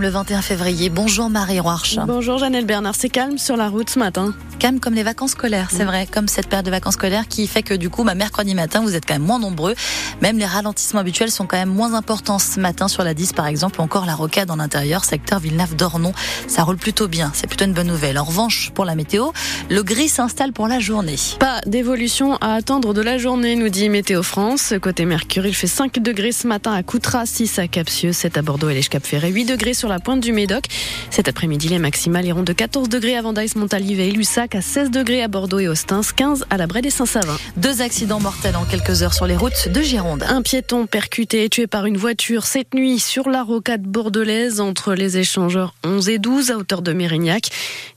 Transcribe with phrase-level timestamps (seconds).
[0.00, 0.90] Le 21 février.
[0.90, 2.00] Bonjour Marie Roarch.
[2.04, 2.96] Bonjour Janelle Bernard.
[2.96, 4.34] C'est calme sur la route ce matin.
[4.58, 6.08] Calme comme les vacances scolaires, c'est vrai.
[6.10, 8.96] Comme cette période de vacances scolaires qui fait que du coup, ma mercredi matin, vous
[8.96, 9.76] êtes quand même moins nombreux.
[10.20, 13.46] Même les ralentissements habituels sont quand même moins importants ce matin sur la 10 par
[13.46, 16.12] exemple, ou encore la rocade en intérieur, secteur Villeneuve-d'Ornon.
[16.48, 17.30] Ça roule plutôt bien.
[17.32, 18.18] C'est plutôt une bonne nouvelle.
[18.18, 19.30] En revanche, pour la météo,
[19.70, 21.16] le gris s'installe pour la journée.
[21.38, 24.74] Pas d'évolution à attendre de la journée, nous dit Météo France.
[24.82, 28.42] Côté Mercure, il fait 5 degrés ce matin à Coutras, 6 à Capsieux, 7 à
[28.42, 30.64] Bordeaux et les Cap Ferré, 8 degrés sur la pointe du Médoc.
[31.10, 34.90] Cet après-midi, les maximales iront de 14 degrés à Vendaïs, Montalivet et Lussac, à 16
[34.90, 37.36] degrés à Bordeaux et Ostens, 15 à la Brède et Saint-Savin.
[37.56, 40.24] Deux accidents mortels en quelques heures sur les routes de Gironde.
[40.28, 44.94] Un piéton percuté et tué par une voiture cette nuit sur la rocade bordelaise entre
[44.94, 47.48] les échangeurs 11 et 12 à hauteur de Mérignac.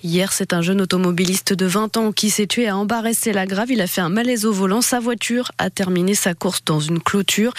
[0.04, 3.72] Hier, c'est un jeune automobiliste de 20 ans qui s'est tué à embarrasser la grave.
[3.72, 4.82] Il a fait un malaise au volant.
[4.82, 7.54] Sa voiture a terminé sa course dans une clôture.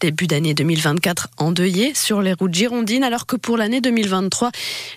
[0.00, 4.50] Début d'année 2024 endeuillé sur les routes girondines alors que pour l'année 2024, 2023.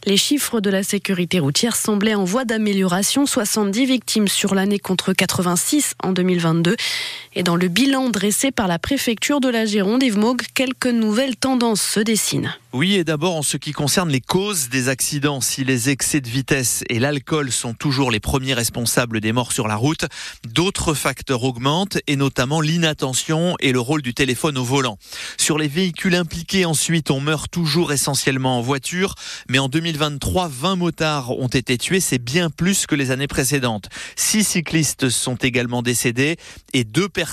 [0.05, 3.26] Les chiffres de la sécurité routière semblaient en voie d'amélioration.
[3.26, 6.76] 70 victimes sur l'année contre 86 en 2022.
[7.43, 11.82] Dans le bilan dressé par la préfecture de la Gironde, Yves Maug, quelques nouvelles tendances
[11.82, 12.54] se dessinent.
[12.73, 16.27] Oui, et d'abord en ce qui concerne les causes des accidents, si les excès de
[16.27, 20.05] vitesse et l'alcool sont toujours les premiers responsables des morts sur la route,
[20.48, 24.99] d'autres facteurs augmentent, et notamment l'inattention et le rôle du téléphone au volant.
[25.37, 29.15] Sur les véhicules impliqués, ensuite, on meurt toujours essentiellement en voiture,
[29.49, 33.90] mais en 2023, 20 motards ont été tués, c'est bien plus que les années précédentes.
[34.15, 36.37] Six cyclistes sont également décédés
[36.73, 37.29] et deux personnes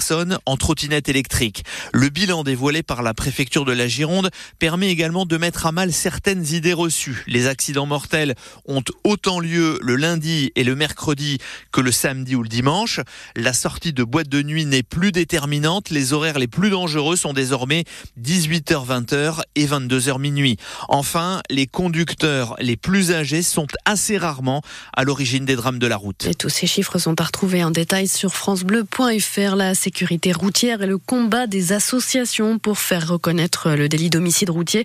[0.47, 1.65] en trottinette électrique.
[1.93, 5.93] Le bilan dévoilé par la préfecture de la Gironde permet également de mettre à mal
[5.93, 7.25] certaines idées reçues.
[7.27, 8.35] Les accidents mortels
[8.67, 11.39] ont autant lieu le lundi et le mercredi
[11.73, 13.01] que le samedi ou le dimanche.
[13.35, 15.91] La sortie de boîte de nuit n'est plus déterminante.
[15.91, 17.85] Les horaires les plus dangereux sont désormais
[18.21, 20.57] 18h, 20h et 22h minuit.
[20.89, 24.63] Enfin, les conducteurs les plus âgés sont assez rarement
[24.95, 26.27] à l'origine des drames de la route.
[26.27, 29.55] Et tous ces chiffres sont à retrouver en détail sur francebleu.fr.
[29.77, 34.85] sécurité routière et le combat des associations pour faire reconnaître le délit d'homicide routier.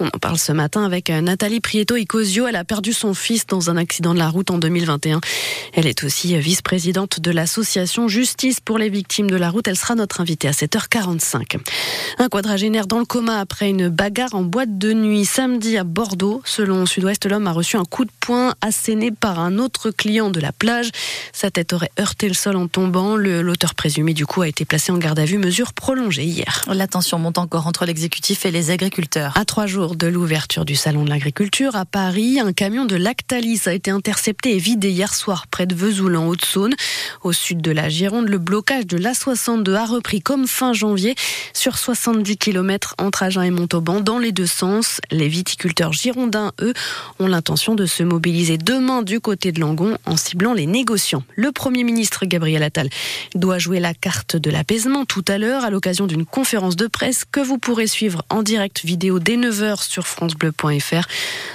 [0.00, 2.46] On en parle ce matin avec euh, Nathalie Prieto-Icosio.
[2.46, 5.20] Elle a perdu son fils dans un accident de la route en 2021.
[5.74, 9.68] Elle est aussi euh, vice-présidente de l'association Justice pour les victimes de la route.
[9.68, 11.58] Elle sera notre invitée à 7h45.
[12.18, 16.40] Un quadragénaire dans le coma après une bagarre en boîte de nuit samedi à Bordeaux.
[16.44, 20.40] Selon Sud-Ouest, l'homme a reçu un coup de poing asséné par un autre client de
[20.40, 20.90] la plage.
[21.32, 23.16] Sa tête aurait heurté le sol en tombant.
[23.16, 26.64] L'auteur présumé du coup a été placé en garde à vue, mesure prolongée hier.
[26.68, 29.32] La tension monte encore entre l'exécutif et les agriculteurs.
[29.36, 33.62] À trois jours de l'ouverture du salon de l'agriculture à Paris, un camion de Lactalis
[33.66, 36.74] a été intercepté et vidé hier soir près de Vesoul en Haute-Saône.
[37.22, 41.14] Au sud de la Gironde, le blocage de l'A62 a repris comme fin janvier
[41.54, 45.00] sur 70 km entre Agen et Montauban dans les deux sens.
[45.10, 46.74] Les viticulteurs girondins, eux,
[47.18, 51.24] ont l'intention de se mobiliser demain du côté de Langon en ciblant les négociants.
[51.34, 52.90] Le Premier ministre Gabriel Attal
[53.34, 57.24] doit jouer la carte de l'apaisement tout à l'heure à l'occasion d'une conférence de presse
[57.24, 61.06] que vous pourrez suivre en direct vidéo dès 9h sur francebleu.fr.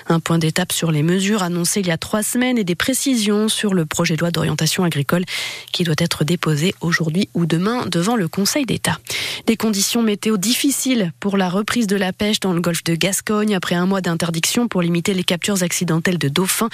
[0.08, 3.50] Un point d'étape sur les mesures annoncées il y a trois semaines et des précisions
[3.50, 5.24] sur le projet de loi d'orientation agricole
[5.72, 9.00] qui doit être déposé aujourd'hui ou demain devant le Conseil d'État.
[9.46, 13.56] Des conditions météo difficiles pour la reprise de la pêche dans le golfe de Gascogne
[13.56, 16.70] après un mois d'interdiction pour limiter les captures accidentelles de dauphins.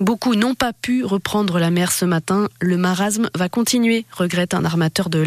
[0.00, 2.48] Beaucoup n'ont pas pu reprendre la mer ce matin.
[2.60, 5.18] Le marasme va continuer, regrette un armateur de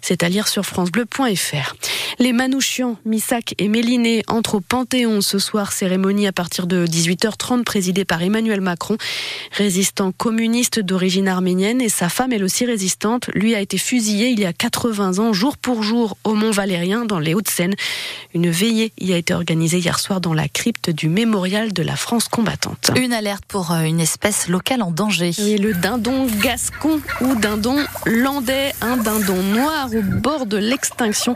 [0.00, 1.74] C'est à lire sur francebleu.fr.
[2.18, 5.72] Les Manouchians, Missac et Méliné entrent au Panthéon ce soir.
[5.72, 8.96] Cérémonie à partir de 18h30 présidée par Emmanuel Macron.
[9.52, 14.40] Résistant communiste d'origine arménienne et sa femme, elle aussi résistante, lui a été fusillé il
[14.40, 17.74] y a 80 ans, jour pour jour, au Mont Valérien, dans les Hauts-de-Seine.
[18.34, 21.96] Une veillée y a été organisée hier soir dans la crypte du mémorial de la
[21.96, 22.90] France combattante.
[22.96, 25.32] Une alerte pour euh, une espèce locale en danger.
[25.38, 27.76] Oui, le dindon gascon ou dindon
[28.06, 31.34] landais, un dindon noir au bord de l'extinction.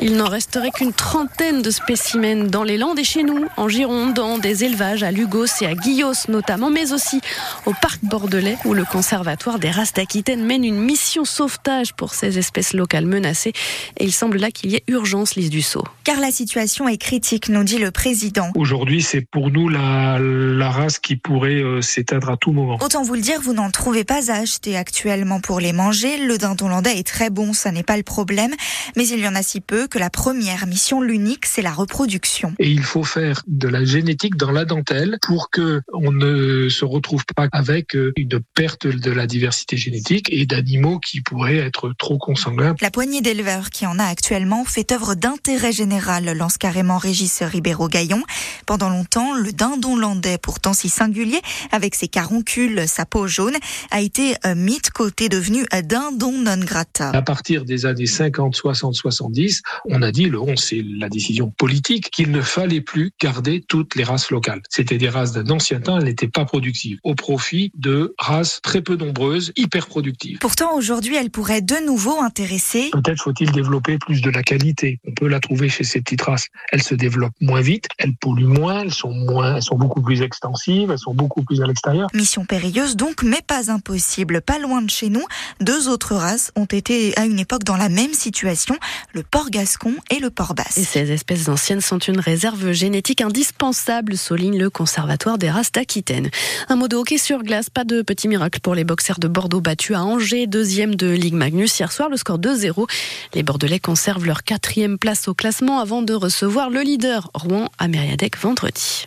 [0.00, 4.14] Il n'en resterait qu'une trentaine de spécimens dans les Landes et chez nous, en Gironde,
[4.14, 7.20] dans des élevages à Lugos et à Guillos notamment, mais aussi
[7.64, 12.38] au parc bordelais où le conservatoire des races d'Aquitaine mène une mission sauvetage pour ces
[12.38, 13.52] espèces locales menacées.
[13.98, 15.84] Et il semble là qu'il y ait urgence, Lise Dussault.
[16.04, 18.50] Car la situation est critique, nous dit le président.
[18.54, 22.78] Aujourd'hui, c'est pour nous la, la race qui pourrait euh, s'éteindre à tout moment.
[22.80, 26.18] Autant vous le dire, vous n'en trouvez pas à acheter actuellement pour les manger.
[26.18, 28.54] Le dindon landais est très bon, ça n'est pas le problème.
[28.96, 31.96] Mais il y en a si peu que la première mission, l'unique, c'est la reproduction.
[31.96, 32.54] production.
[32.58, 36.84] Et il faut faire de la génétique dans la dentelle pour que on ne se
[36.84, 41.94] retrouve pas avec euh, une perte de la diversité génétique et d'animaux qui pourraient être
[41.98, 42.74] trop consanguins.
[42.80, 48.22] La poignée d'éleveurs qui en a actuellement fait œuvre d'intérêt général, lance carrément Régis Ribéro-Gaillon.
[48.66, 51.40] Pendant longtemps, le dindon landais, pourtant si singulier,
[51.72, 53.56] avec ses caroncules, sa peau jaune,
[53.90, 56.85] a été mis de côté, devenu dindon non grata.
[56.98, 62.10] À partir des années 50, 60, 70, on a dit, le c'est la décision politique,
[62.10, 64.62] qu'il ne fallait plus garder toutes les races locales.
[64.70, 68.80] C'était des races d'un ancien temps, elles n'étaient pas productives, au profit de races très
[68.80, 70.38] peu nombreuses, hyper productives.
[70.38, 72.90] Pourtant, aujourd'hui, elles pourraient de nouveau intéresser.
[72.92, 75.00] Peut-être faut-il développer plus de la qualité.
[75.06, 76.46] On peut la trouver chez ces petites races.
[76.70, 80.22] Elles se développent moins vite, elles polluent moins, elles sont moins, elles sont beaucoup plus
[80.22, 82.08] extensives, elles sont beaucoup plus à l'extérieur.
[82.14, 84.40] Mission périlleuse donc, mais pas impossible.
[84.40, 85.24] Pas loin de chez nous,
[85.60, 86.75] deux autres races ont été
[87.16, 88.76] à une époque dans la même situation,
[89.12, 90.78] le porc gascon et le porc basse.
[90.78, 96.30] Ces espèces anciennes sont une réserve génétique indispensable, souligne le Conservatoire des races d'Aquitaine.
[96.68, 99.60] Un mot de hockey sur glace, pas de petit miracle pour les boxers de Bordeaux
[99.60, 102.86] battus à Angers, deuxième de Ligue Magnus hier soir, le score 2-0.
[103.34, 107.88] Les Bordelais conservent leur quatrième place au classement avant de recevoir le leader Rouen à
[107.88, 109.06] Mériadec vendredi.